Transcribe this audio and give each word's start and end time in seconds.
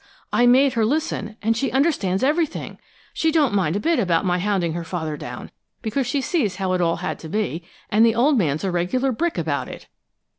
I 0.33 0.47
made 0.47 0.73
her 0.73 0.83
listen, 0.83 1.37
and 1.43 1.55
she 1.55 1.69
understands 1.71 2.23
everything! 2.23 2.79
She 3.13 3.31
don't 3.31 3.53
mind 3.53 3.75
a 3.75 3.79
bit 3.79 3.99
about 3.99 4.25
my 4.25 4.39
hounding 4.39 4.73
her 4.73 4.83
father 4.83 5.15
down, 5.15 5.51
because 5.83 6.07
she 6.07 6.21
sees 6.21 6.55
how 6.55 6.73
it 6.73 6.81
all 6.81 6.95
had 7.05 7.19
to 7.19 7.29
be, 7.29 7.61
and 7.91 8.03
the 8.03 8.15
old 8.15 8.35
man's 8.35 8.63
a 8.63 8.71
regular 8.71 9.11
brick 9.11 9.37
about 9.37 9.67
it!" 9.67 9.85